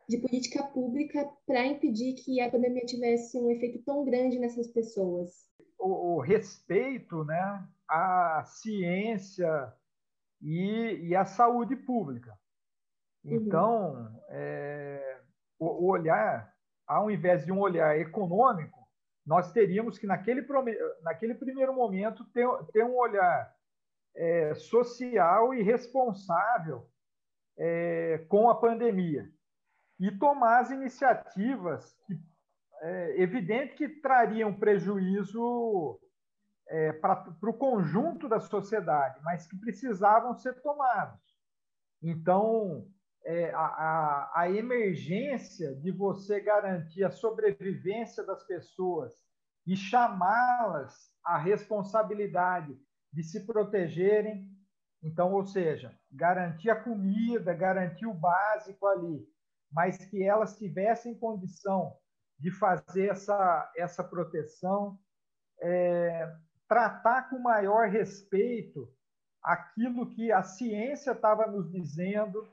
de 0.09 0.17
política 0.17 0.63
pública 0.63 1.31
para 1.45 1.67
impedir 1.67 2.15
que 2.15 2.41
a 2.41 2.49
pandemia 2.49 2.83
tivesse 2.87 3.37
um 3.37 3.51
efeito 3.51 3.83
tão 3.83 4.03
grande 4.03 4.39
nessas 4.39 4.65
pessoas? 4.65 5.29
O, 5.77 6.15
o 6.15 6.19
respeito, 6.21 7.23
né, 7.23 7.63
à 7.87 8.43
ciência 8.45 9.71
e, 10.41 11.09
e 11.09 11.15
à 11.15 11.23
saúde 11.23 11.75
pública. 11.75 12.35
Uhum. 13.23 13.33
Então, 13.35 13.93
uhum. 13.93 14.19
é, 14.29 15.21
o, 15.59 15.85
o 15.85 15.85
olhar, 15.85 16.51
ao 16.87 17.11
invés 17.11 17.45
de 17.45 17.51
um 17.51 17.59
olhar 17.59 17.95
econômico, 17.99 18.80
nós 19.31 19.49
teríamos 19.53 19.97
que, 19.97 20.05
naquele, 20.05 20.45
naquele 21.03 21.33
primeiro 21.33 21.73
momento, 21.73 22.25
ter, 22.33 22.45
ter 22.73 22.83
um 22.83 22.97
olhar 22.97 23.55
é, 24.13 24.53
social 24.53 25.53
e 25.53 25.63
responsável 25.63 26.85
é, 27.57 28.25
com 28.27 28.49
a 28.49 28.59
pandemia 28.59 29.31
e 29.97 30.11
tomar 30.11 30.59
as 30.59 30.69
iniciativas 30.71 31.97
que, 32.05 32.19
é 32.81 33.21
evidente 33.21 33.75
que 33.75 33.87
trariam 33.87 34.53
prejuízo 34.53 35.97
é, 36.67 36.91
para 36.91 37.23
o 37.43 37.53
conjunto 37.53 38.27
da 38.27 38.41
sociedade, 38.41 39.17
mas 39.23 39.47
que 39.47 39.55
precisavam 39.55 40.35
ser 40.35 40.61
tomados. 40.61 41.21
Então, 42.03 42.85
é, 43.23 43.51
a, 43.53 44.31
a, 44.35 44.51
emergência 44.51 45.75
de 45.75 45.91
você 45.91 46.39
garantir 46.39 47.03
a 47.03 47.11
sobrevivência 47.11 48.23
das 48.23 48.43
pessoas 48.43 49.13
e 49.65 49.75
chamá-las 49.75 51.11
à 51.23 51.37
responsabilidade 51.37 52.75
de 53.13 53.23
se 53.23 53.45
protegerem. 53.45 54.49
Então, 55.03 55.33
ou 55.33 55.45
seja, 55.45 55.95
garantir 56.11 56.69
a 56.69 56.81
comida, 56.81 57.53
garantir 57.53 58.05
o 58.05 58.13
básico 58.13 58.87
ali, 58.87 59.27
mas 59.71 59.97
que 59.97 60.23
elas 60.23 60.57
tivessem 60.57 61.17
condição 61.17 61.95
de 62.39 62.51
fazer 62.51 63.09
essa, 63.09 63.71
essa 63.77 64.03
proteção, 64.03 64.99
é, 65.61 66.35
tratar 66.67 67.29
com 67.29 67.37
maior 67.37 67.87
respeito 67.87 68.91
aquilo 69.43 70.09
que 70.09 70.31
a 70.31 70.43
ciência 70.43 71.11
estava 71.11 71.47
nos 71.47 71.71
dizendo, 71.71 72.47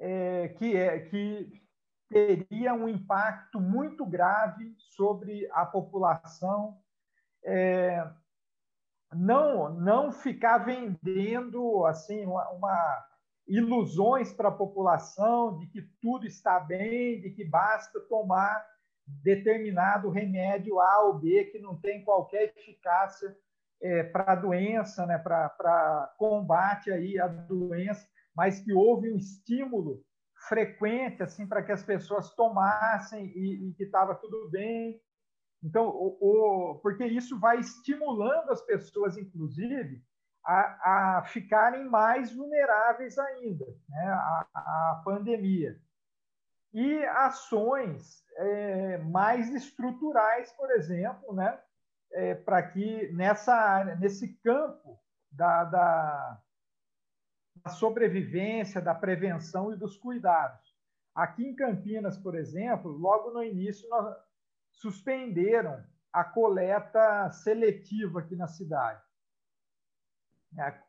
é, 0.00 0.48
que, 0.48 0.76
é, 0.76 0.98
que 1.00 1.62
teria 2.08 2.72
um 2.74 2.88
impacto 2.88 3.60
muito 3.60 4.04
grave 4.06 4.74
sobre 4.78 5.48
a 5.52 5.64
população. 5.66 6.78
É, 7.44 8.10
não, 9.12 9.72
não 9.74 10.10
ficar 10.10 10.58
vendendo 10.58 11.84
assim 11.86 12.24
uma, 12.24 12.48
uma 12.50 13.06
ilusões 13.46 14.32
para 14.32 14.48
a 14.48 14.52
população 14.52 15.58
de 15.58 15.66
que 15.66 15.82
tudo 16.00 16.26
está 16.26 16.58
bem, 16.60 17.20
de 17.20 17.30
que 17.30 17.44
basta 17.44 18.00
tomar 18.08 18.64
determinado 19.06 20.08
remédio 20.08 20.80
A 20.80 21.04
ou 21.04 21.18
B 21.18 21.44
que 21.46 21.58
não 21.58 21.76
tem 21.76 22.04
qualquer 22.04 22.54
eficácia 22.56 23.36
é, 23.82 24.04
para 24.04 24.32
a 24.32 24.36
doença, 24.36 25.04
né, 25.04 25.18
para 25.18 26.14
combate 26.16 26.92
aí 26.92 27.18
a 27.18 27.26
doença 27.26 28.06
mas 28.34 28.60
que 28.60 28.72
houve 28.72 29.12
um 29.12 29.16
estímulo 29.16 30.02
frequente 30.48 31.22
assim 31.22 31.46
para 31.46 31.62
que 31.62 31.72
as 31.72 31.82
pessoas 31.82 32.34
tomassem 32.34 33.26
e, 33.26 33.68
e 33.68 33.74
que 33.74 33.84
estava 33.84 34.14
tudo 34.14 34.48
bem. 34.50 35.00
Então, 35.62 35.88
o, 35.88 36.16
o, 36.20 36.74
porque 36.80 37.04
isso 37.04 37.38
vai 37.38 37.58
estimulando 37.58 38.50
as 38.50 38.62
pessoas, 38.62 39.18
inclusive, 39.18 40.02
a, 40.44 41.18
a 41.18 41.22
ficarem 41.24 41.84
mais 41.84 42.32
vulneráveis 42.32 43.18
ainda 43.18 43.66
né, 43.88 44.06
à, 44.08 44.46
à 44.54 45.02
pandemia. 45.04 45.78
E 46.72 47.04
ações 47.04 48.24
é, 48.36 48.98
mais 48.98 49.50
estruturais, 49.50 50.52
por 50.52 50.70
exemplo, 50.70 51.34
né, 51.34 51.60
é, 52.12 52.34
para 52.34 52.62
que 52.62 53.12
nessa 53.12 53.54
área, 53.54 53.96
nesse 53.96 54.34
campo 54.42 54.98
da, 55.30 55.64
da, 55.64 56.40
sobrevivência, 57.68 58.80
da 58.80 58.94
prevenção 58.94 59.72
e 59.72 59.76
dos 59.76 59.96
cuidados. 59.96 60.74
Aqui 61.14 61.44
em 61.44 61.54
Campinas, 61.54 62.16
por 62.16 62.34
exemplo, 62.34 62.90
logo 62.90 63.30
no 63.30 63.42
início, 63.42 63.88
nós 63.88 64.16
suspenderam 64.72 65.84
a 66.12 66.24
coleta 66.24 67.30
seletiva 67.30 68.20
aqui 68.20 68.36
na 68.36 68.46
cidade. 68.46 69.02
É, 70.58 70.80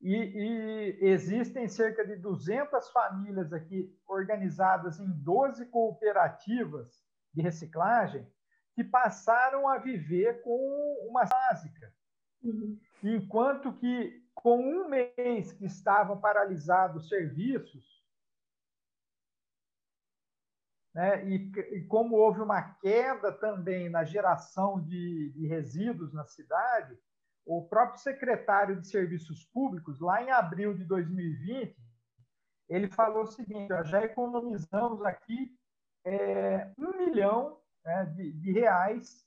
e, 0.00 0.14
e, 0.14 0.98
existem 1.00 1.66
cerca 1.68 2.06
de 2.06 2.16
200 2.16 2.90
famílias 2.90 3.52
aqui 3.52 3.96
organizadas 4.06 5.00
em 5.00 5.10
12 5.22 5.66
cooperativas 5.66 7.04
de 7.32 7.42
reciclagem 7.42 8.26
que 8.74 8.84
passaram 8.84 9.68
a 9.68 9.78
viver 9.78 10.42
com 10.42 11.08
uma 11.10 11.24
básica. 11.24 11.92
Uhum. 12.42 12.78
Enquanto 13.02 13.72
que 13.72 14.22
com 14.42 14.58
um 14.60 14.88
mês 14.88 15.52
que 15.52 15.66
estavam 15.66 16.20
paralisados 16.20 17.02
os 17.02 17.08
serviços, 17.08 17.98
né, 20.94 21.28
e, 21.28 21.50
e, 21.76 21.84
como 21.86 22.16
houve 22.16 22.40
uma 22.40 22.74
queda 22.74 23.32
também 23.32 23.88
na 23.88 24.04
geração 24.04 24.80
de, 24.80 25.30
de 25.30 25.46
resíduos 25.46 26.12
na 26.12 26.24
cidade, 26.24 26.96
o 27.44 27.66
próprio 27.66 28.00
secretário 28.00 28.80
de 28.80 28.86
Serviços 28.88 29.44
Públicos, 29.46 30.00
lá 30.00 30.22
em 30.22 30.30
abril 30.30 30.74
de 30.74 30.84
2020, 30.84 31.76
ele 32.68 32.88
falou 32.88 33.22
o 33.22 33.26
seguinte: 33.26 33.68
já 33.84 34.04
economizamos 34.04 35.02
aqui 35.02 35.56
é, 36.04 36.70
um 36.78 36.96
milhão 36.96 37.60
né, 37.84 38.04
de, 38.14 38.32
de 38.32 38.52
reais 38.52 39.26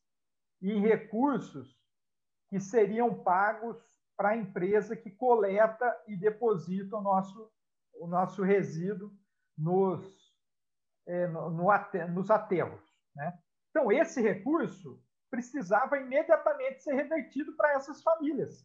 em 0.62 0.80
recursos 0.80 1.80
que 2.50 2.60
seriam 2.60 3.24
pagos 3.24 3.91
para 4.22 4.30
a 4.30 4.38
empresa 4.38 4.96
que 4.96 5.10
coleta 5.10 6.00
e 6.08 6.16
deposita 6.16 6.96
o 6.96 7.02
nosso, 7.02 7.52
o 7.96 8.06
nosso 8.06 8.44
resíduo 8.44 9.12
nos, 9.58 10.32
é, 11.08 11.26
no, 11.26 11.50
no, 11.50 11.68
nos 12.10 12.30
aterros. 12.30 12.80
Né? 13.16 13.36
Então, 13.72 13.92
esse 13.92 14.22
recurso 14.22 15.04
precisava 15.28 15.98
imediatamente 15.98 16.84
ser 16.84 16.94
revertido 16.94 17.54
para 17.54 17.74
essas 17.74 18.04
famílias, 18.04 18.64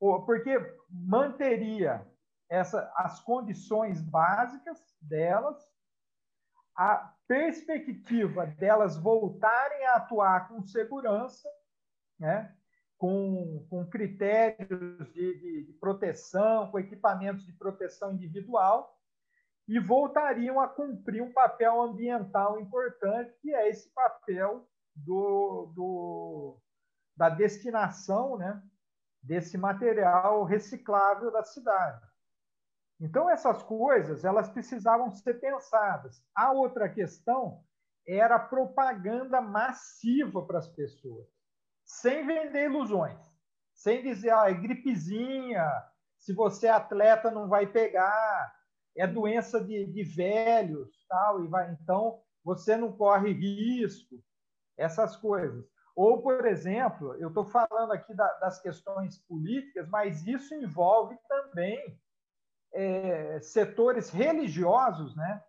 porque 0.00 0.56
manteria 0.88 2.10
essa, 2.48 2.90
as 2.96 3.20
condições 3.20 4.00
básicas 4.00 4.96
delas, 5.02 5.62
a 6.74 7.14
perspectiva 7.28 8.46
delas 8.46 8.96
voltarem 8.96 9.84
a 9.88 9.96
atuar 9.96 10.48
com 10.48 10.62
segurança, 10.62 11.50
né? 12.18 12.56
Com, 12.98 13.66
com 13.68 13.86
critérios 13.88 15.12
de, 15.12 15.38
de, 15.38 15.66
de 15.66 15.72
proteção, 15.74 16.70
com 16.70 16.78
equipamentos 16.78 17.44
de 17.44 17.52
proteção 17.52 18.12
individual, 18.12 18.96
e 19.68 19.80
voltariam 19.80 20.60
a 20.60 20.68
cumprir 20.68 21.22
um 21.22 21.32
papel 21.32 21.80
ambiental 21.80 22.60
importante, 22.60 23.36
que 23.40 23.52
é 23.52 23.68
esse 23.68 23.92
papel 23.92 24.68
do, 24.94 25.72
do, 25.74 26.62
da 27.16 27.28
destinação 27.28 28.38
né, 28.38 28.62
desse 29.22 29.58
material 29.58 30.44
reciclável 30.44 31.32
da 31.32 31.42
cidade. 31.42 32.00
Então, 33.00 33.28
essas 33.28 33.62
coisas, 33.62 34.24
elas 34.24 34.48
precisavam 34.48 35.10
ser 35.10 35.34
pensadas. 35.34 36.22
A 36.34 36.52
outra 36.52 36.88
questão 36.88 37.62
era 38.06 38.38
propaganda 38.38 39.40
massiva 39.40 40.46
para 40.46 40.58
as 40.58 40.68
pessoas, 40.68 41.28
sem 41.86 42.26
vender 42.26 42.64
ilusões, 42.64 43.18
sem 43.72 44.02
dizer, 44.02 44.30
ah, 44.30 44.50
é 44.50 44.54
gripezinha, 44.54 45.64
se 46.18 46.32
você 46.32 46.66
é 46.66 46.70
atleta 46.70 47.30
não 47.30 47.48
vai 47.48 47.66
pegar, 47.66 48.54
é 48.96 49.06
doença 49.06 49.62
de, 49.62 49.86
de 49.86 50.02
velhos, 50.02 51.06
tal, 51.08 51.44
e 51.44 51.46
vai, 51.46 51.70
então 51.80 52.20
você 52.44 52.76
não 52.76 52.92
corre 52.92 53.32
risco, 53.32 54.22
essas 54.76 55.16
coisas. 55.16 55.64
Ou, 55.94 56.20
por 56.20 56.44
exemplo, 56.44 57.14
eu 57.14 57.28
estou 57.28 57.44
falando 57.44 57.92
aqui 57.92 58.12
da, 58.14 58.30
das 58.34 58.60
questões 58.60 59.18
políticas, 59.26 59.88
mas 59.88 60.26
isso 60.26 60.54
envolve 60.54 61.16
também 61.28 61.98
é, 62.74 63.40
setores 63.40 64.10
religiosos, 64.10 65.16
né? 65.16 65.42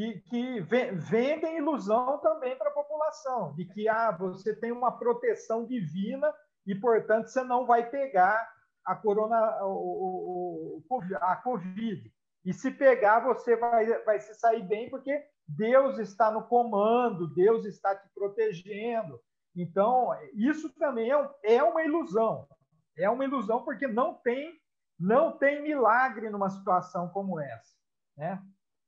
Que, 0.00 0.18
que 0.20 0.60
vendem 0.60 1.58
ilusão 1.58 2.16
também 2.20 2.56
para 2.56 2.70
a 2.70 2.72
população, 2.72 3.54
de 3.54 3.66
que 3.66 3.86
ah, 3.86 4.10
você 4.10 4.56
tem 4.56 4.72
uma 4.72 4.98
proteção 4.98 5.66
divina 5.66 6.32
e, 6.66 6.74
portanto, 6.74 7.26
você 7.26 7.44
não 7.44 7.66
vai 7.66 7.90
pegar 7.90 8.50
a 8.82 8.96
corona, 8.96 9.62
o, 9.62 10.82
o, 10.88 11.02
a 11.16 11.36
Covid. 11.36 12.10
E 12.46 12.52
se 12.54 12.70
pegar, 12.70 13.20
você 13.20 13.56
vai, 13.56 14.02
vai 14.04 14.18
se 14.20 14.34
sair 14.36 14.62
bem, 14.62 14.88
porque 14.88 15.22
Deus 15.46 15.98
está 15.98 16.30
no 16.30 16.44
comando, 16.44 17.34
Deus 17.34 17.66
está 17.66 17.94
te 17.94 18.08
protegendo. 18.14 19.20
Então, 19.54 20.08
isso 20.32 20.72
também 20.78 21.12
é, 21.12 21.30
é 21.42 21.62
uma 21.62 21.82
ilusão. 21.82 22.48
É 22.96 23.10
uma 23.10 23.24
ilusão 23.24 23.64
porque 23.64 23.86
não 23.86 24.14
tem 24.14 24.58
não 24.98 25.36
tem 25.38 25.62
milagre 25.62 26.28
numa 26.28 26.50
situação 26.50 27.08
como 27.08 27.38
essa. 27.40 27.74
Né? 28.16 28.42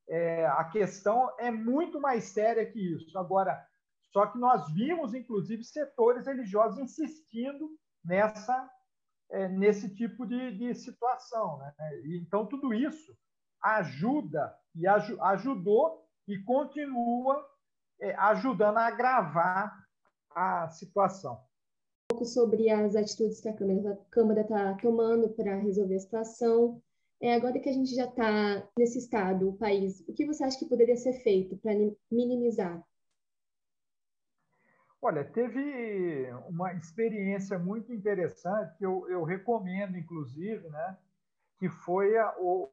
É, 0.09 0.47
a 0.47 0.65
questão 0.65 1.31
é 1.39 1.51
muito 1.51 2.01
mais 2.01 2.25
séria 2.25 2.67
que 2.67 2.79
isso. 2.79 3.17
Agora, 3.19 3.65
só 4.13 4.27
que 4.27 4.39
nós 4.39 4.73
vimos, 4.73 5.15
inclusive, 5.15 5.65
setores 5.65 6.27
religiosos 6.27 6.79
insistindo 6.79 7.71
nessa, 8.05 8.71
é, 9.31 9.49
nesse 9.49 9.95
tipo 9.95 10.27
de, 10.27 10.59
de 10.59 10.75
situação. 10.75 11.59
Né? 11.59 11.75
Então, 12.17 12.47
tudo 12.47 12.75
isso 12.75 13.17
ajuda 13.63 14.55
e 14.75 14.87
aj 14.87 15.17
ajudou 15.21 16.05
e 16.27 16.39
continua 16.39 17.47
é, 18.01 18.15
ajudando 18.17 18.79
a 18.79 18.87
agravar 18.87 19.73
a 20.35 20.69
situação 20.69 21.41
pouco 22.13 22.25
sobre 22.27 22.71
as 22.71 22.95
atitudes 22.95 23.41
que 23.41 23.49
a 23.49 23.57
Câmara 24.11 24.43
está 24.43 24.75
tomando 24.75 25.31
para 25.31 25.57
resolver 25.57 25.97
a 25.97 26.01
situação. 26.01 26.83
É, 27.23 27.35
agora 27.37 27.61
que 27.61 27.69
a 27.69 27.73
gente 27.73 27.95
já 27.95 28.07
está 28.07 28.69
nesse 28.77 28.99
estado, 28.99 29.49
o 29.49 29.57
país, 29.57 30.01
o 30.09 30.13
que 30.13 30.27
você 30.27 30.43
acha 30.43 30.59
que 30.59 30.69
poderia 30.69 30.97
ser 30.97 31.13
feito 31.13 31.57
para 31.57 31.71
minimizar? 32.11 32.85
Olha, 35.01 35.25
teve 35.25 36.33
uma 36.49 36.73
experiência 36.75 37.61
muito 37.61 37.93
interessante 37.93 38.77
que 38.77 38.85
eu, 38.85 39.09
eu 39.09 39.23
recomendo, 39.23 39.97
inclusive, 39.97 40.69
né, 40.69 40.99
que 41.59 41.69
foi 41.69 42.19
a, 42.19 42.35
o, 42.41 42.73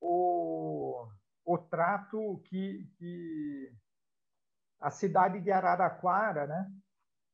o, 0.00 1.06
o 1.44 1.58
trato 1.58 2.40
que, 2.44 2.90
que 2.96 3.72
a 4.80 4.90
cidade 4.90 5.38
de 5.42 5.50
Araraquara, 5.50 6.46
né, 6.46 6.72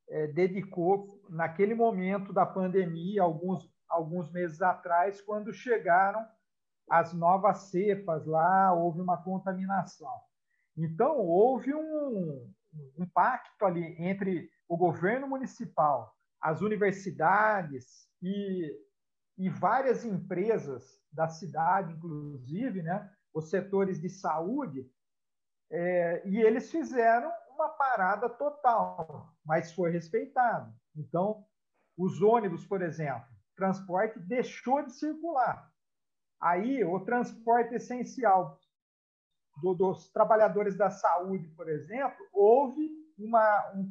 é, 0.09 0.27
dedicou 0.27 1.23
naquele 1.29 1.75
momento 1.75 2.33
da 2.33 2.45
pandemia, 2.45 3.23
alguns, 3.23 3.73
alguns 3.95 4.31
meses 4.31 4.61
atrás, 4.61 5.21
quando 5.21 5.53
chegaram 5.53 6.27
as 6.91 7.13
novas 7.13 7.71
cepas 7.71 8.27
lá, 8.27 8.73
houve 8.73 9.01
uma 9.01 9.23
contaminação. 9.23 10.21
Então, 10.77 11.19
houve 11.19 11.75
um, 11.75 12.53
um 12.99 13.07
pacto 13.07 13.65
ali 13.65 13.97
entre 13.99 14.51
o 14.69 14.77
governo 14.77 15.29
municipal, 15.29 16.15
as 16.41 16.61
universidades 16.61 18.09
e, 18.21 18.71
e 19.39 19.49
várias 19.49 20.05
empresas 20.05 21.01
da 21.13 21.29
cidade, 21.29 21.93
inclusive, 21.95 22.83
né, 22.83 23.11
os 23.33 23.49
setores 23.49 24.01
de 24.01 24.11
saúde, 24.11 24.91
é, 25.71 26.23
e 26.29 26.41
eles 26.41 26.71
fizeram 26.71 27.33
uma 27.51 27.69
parada 27.69 28.29
total, 28.29 29.33
mas 29.45 29.73
foi 29.73 29.91
respeitado. 29.91 30.73
Então, 30.95 31.45
os 31.97 32.21
ônibus, 32.21 32.67
por 32.67 32.83
exemplo, 32.83 33.34
transporte 33.55 34.19
deixou 34.19 34.83
de 34.83 34.93
circular. 34.93 35.73
Aí, 36.41 36.85
o 36.85 37.01
transporte 37.01 37.75
essencial 37.75 38.59
do, 39.63 39.75
dos 39.75 40.11
trabalhadores 40.11 40.77
da 40.77 40.91
saúde, 40.91 41.49
por 41.51 41.69
exemplo, 41.69 42.27
houve 42.33 42.91
uma, 43.19 43.73
um 43.75 43.89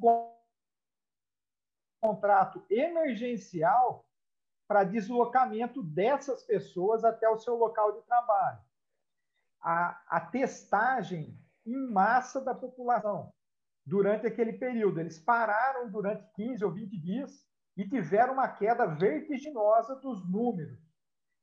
contrato 2.01 2.63
emergencial 2.69 4.05
para 4.67 4.83
deslocamento 4.83 5.81
dessas 5.81 6.43
pessoas 6.43 7.03
até 7.03 7.29
o 7.29 7.39
seu 7.39 7.55
local 7.55 7.93
de 7.93 8.05
trabalho. 8.05 8.59
A, 9.61 10.01
a 10.07 10.19
testagem 10.19 11.39
em 11.65 11.91
massa 11.91 12.41
da 12.41 12.53
população 12.53 13.33
durante 13.85 14.27
aquele 14.27 14.53
período. 14.53 14.99
Eles 14.99 15.19
pararam 15.19 15.89
durante 15.89 16.29
15 16.33 16.63
ou 16.65 16.71
20 16.71 16.97
dias 16.99 17.47
e 17.75 17.87
tiveram 17.87 18.33
uma 18.33 18.47
queda 18.47 18.85
vertiginosa 18.85 19.95
dos 19.95 20.27
números. 20.29 20.79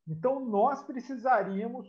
Então, 0.07 0.40
nós 0.40 0.83
precisaríamos 0.83 1.88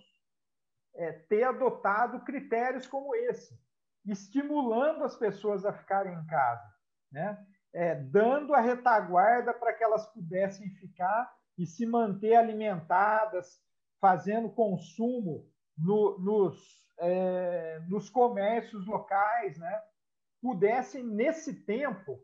é, 0.96 1.12
ter 1.12 1.44
adotado 1.44 2.24
critérios 2.24 2.88
como 2.88 3.16
esse, 3.16 3.60
estimulando 4.06 5.04
as 5.04 5.16
pessoas 5.16 5.66
a 5.66 5.74
ficarem 5.74 6.14
em 6.14 6.26
casa, 6.26 6.68
né? 7.12 7.46
É, 7.74 7.96
dando 7.96 8.54
a 8.54 8.60
retaguarda 8.60 9.54
para 9.54 9.74
que 9.74 9.84
elas 9.84 10.06
pudessem 10.08 10.70
ficar 10.72 11.34
e 11.58 11.66
se 11.66 11.86
manter 11.86 12.36
alimentadas, 12.36 13.62
fazendo 14.00 14.50
consumo 14.50 15.50
no, 15.78 16.20
nos, 16.20 16.60
é, 17.00 17.80
nos 17.88 18.10
comércios 18.10 18.86
locais, 18.86 19.58
né? 19.58 19.82
pudessem, 20.42 21.04
nesse 21.04 21.64
tempo, 21.64 22.20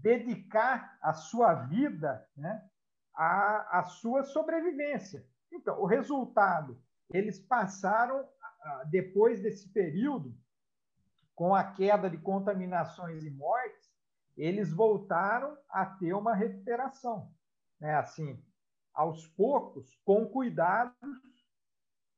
dedicar 0.00 0.98
a 1.02 1.12
sua 1.12 1.54
vida 1.54 2.26
né, 2.36 2.66
à, 3.14 3.80
à 3.80 3.84
sua 3.84 4.24
sobrevivência. 4.24 5.26
Então, 5.52 5.78
o 5.80 5.86
resultado, 5.86 6.80
eles 7.10 7.38
passaram, 7.38 8.26
depois 8.90 9.42
desse 9.42 9.68
período, 9.68 10.34
com 11.34 11.54
a 11.54 11.62
queda 11.62 12.08
de 12.08 12.16
contaminações 12.16 13.22
e 13.22 13.30
mortes, 13.30 13.92
eles 14.36 14.72
voltaram 14.72 15.58
a 15.68 15.84
ter 15.84 16.14
uma 16.14 16.34
recuperação. 16.34 17.30
Né? 17.78 17.94
Assim, 17.94 18.42
aos 18.94 19.26
poucos, 19.28 19.94
com 20.04 20.26
cuidados, 20.26 20.96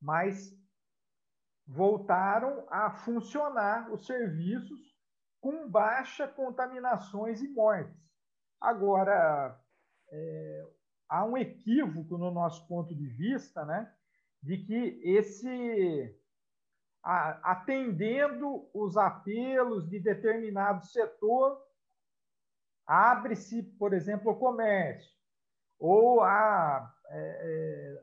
mas 0.00 0.56
voltaram 1.66 2.66
a 2.70 2.90
funcionar 2.90 3.90
os 3.90 4.06
serviços 4.06 4.93
com 5.44 5.68
baixa 5.68 6.26
contaminações 6.26 7.42
e 7.42 7.48
mortes. 7.48 8.02
Agora, 8.58 9.54
é, 10.10 10.66
há 11.06 11.22
um 11.22 11.36
equívoco 11.36 12.16
no 12.16 12.30
nosso 12.30 12.66
ponto 12.66 12.94
de 12.94 13.06
vista, 13.06 13.62
né, 13.62 13.92
de 14.42 14.56
que 14.56 15.02
esse 15.04 16.18
a, 17.02 17.52
atendendo 17.52 18.66
os 18.72 18.96
apelos 18.96 19.86
de 19.86 20.00
determinado 20.00 20.82
setor, 20.86 21.62
abre-se, 22.86 23.62
por 23.78 23.92
exemplo, 23.92 24.32
o 24.32 24.38
comércio, 24.38 25.12
ou 25.78 26.22
há, 26.22 26.90
é, 27.10 27.98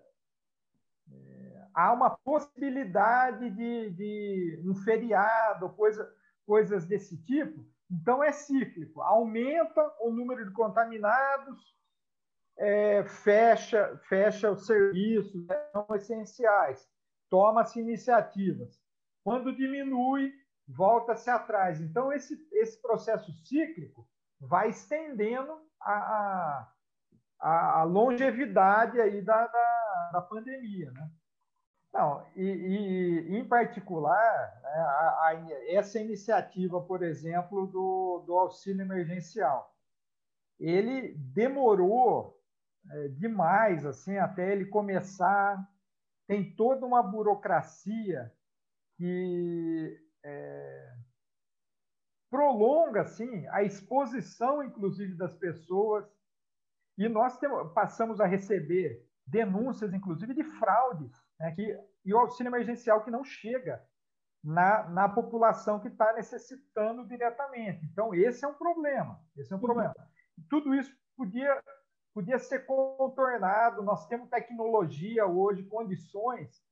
é, 1.10 1.16
é 1.16 1.68
há 1.74 1.92
uma 1.92 2.12
possibilidade 2.12 3.50
de, 3.50 3.90
de 3.90 4.70
um 4.70 4.76
feriado, 4.76 5.72
coisa 5.72 6.21
coisas 6.46 6.86
desse 6.86 7.22
tipo, 7.24 7.66
então 7.90 8.24
é 8.24 8.32
cíclico. 8.32 9.02
Aumenta 9.02 9.82
o 10.00 10.12
número 10.12 10.46
de 10.46 10.52
contaminados, 10.52 11.76
é, 12.58 13.04
fecha, 13.04 13.98
fecha 14.08 14.52
os 14.52 14.66
serviços 14.66 15.46
né, 15.48 15.70
não 15.74 15.88
essenciais, 15.96 16.88
toma-se 17.30 17.80
iniciativas. 17.80 18.80
Quando 19.24 19.56
diminui, 19.56 20.34
volta-se 20.68 21.30
atrás. 21.30 21.82
Então, 21.82 22.12
esse, 22.12 22.48
esse 22.52 22.82
processo 22.82 23.32
cíclico 23.46 24.08
vai 24.40 24.70
estendendo 24.70 25.54
a, 25.80 26.68
a, 27.40 27.80
a 27.80 27.84
longevidade 27.84 29.00
aí 29.00 29.22
da, 29.22 29.48
da, 29.48 30.10
da 30.14 30.22
pandemia. 30.22 30.92
Né? 30.92 31.10
Não, 31.94 32.26
e, 32.36 32.44
e 32.44 33.38
em 33.38 33.46
particular, 33.46 34.60
né, 34.64 34.70
a, 34.70 35.28
a, 35.28 35.52
essa 35.68 36.00
iniciativa, 36.00 36.82
por 36.82 37.04
exemplo, 37.04 37.68
do, 37.68 38.24
do 38.26 38.34
auxílio 38.34 38.82
emergencial, 38.82 39.76
ele 40.58 41.14
demorou 41.18 42.40
é, 42.90 43.08
demais, 43.10 43.86
assim, 43.86 44.18
até 44.18 44.52
ele 44.52 44.66
começar. 44.66 45.68
Tem 46.28 46.56
toda 46.56 46.86
uma 46.86 47.04
burocracia 47.04 48.32
que 48.96 50.00
é, 50.24 50.94
prolonga, 52.30 53.02
assim, 53.02 53.46
a 53.48 53.64
exposição, 53.64 54.64
inclusive, 54.64 55.16
das 55.16 55.36
pessoas. 55.36 56.06
E 56.98 57.10
nós 57.10 57.38
temos, 57.38 57.74
passamos 57.74 58.22
a 58.22 58.26
receber 58.26 59.06
denúncias, 59.28 59.94
inclusive, 59.94 60.34
de 60.34 60.44
fraudes, 60.44 61.21
né, 61.42 61.52
que, 61.54 61.80
e 62.06 62.14
o 62.14 62.20
auxílio 62.20 62.50
emergencial 62.50 63.04
que 63.04 63.12
não 63.12 63.24
chega 63.24 63.84
na, 64.44 64.88
na 64.90 65.10
população 65.10 65.80
que 65.80 65.88
está 65.88 66.14
necessitando 66.14 67.06
diretamente. 67.06 67.86
Então, 67.86 68.14
esse 68.14 68.46
é 68.46 68.48
um 68.48 68.54
problema. 68.54 69.20
Esse 69.36 69.52
é 69.52 69.56
um 69.56 69.60
uhum. 69.60 69.66
problema. 69.66 69.94
Tudo 70.50 70.74
isso 70.76 70.96
podia, 71.18 71.62
podia 72.14 72.40
ser 72.40 72.66
contornado. 72.66 73.82
Nós 73.84 74.08
temos 74.08 74.30
tecnologia 74.30 75.26
hoje, 75.26 75.64
condições 75.64 76.64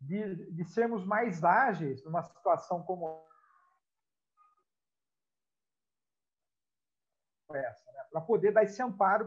de, 0.00 0.52
de 0.52 0.64
sermos 0.64 1.04
mais 1.04 1.42
ágeis 1.42 2.04
numa 2.04 2.22
situação 2.22 2.82
como 2.82 3.26
essa, 7.50 7.92
né? 7.92 8.04
para 8.10 8.20
poder 8.20 8.52
dar 8.52 8.62
esse 8.62 8.80
amparo. 8.82 9.26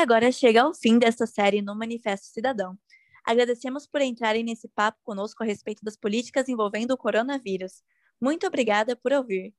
Agora 0.00 0.32
chega 0.32 0.62
ao 0.62 0.72
fim 0.72 0.98
desta 0.98 1.26
série 1.26 1.60
no 1.60 1.76
Manifesto 1.76 2.28
Cidadão. 2.28 2.74
Agradecemos 3.22 3.86
por 3.86 4.00
entrarem 4.00 4.42
nesse 4.42 4.66
papo 4.66 4.98
conosco 5.04 5.42
a 5.42 5.46
respeito 5.46 5.84
das 5.84 5.94
políticas 5.94 6.48
envolvendo 6.48 6.92
o 6.92 6.96
coronavírus. 6.96 7.82
Muito 8.18 8.46
obrigada 8.46 8.96
por 8.96 9.12
ouvir. 9.12 9.52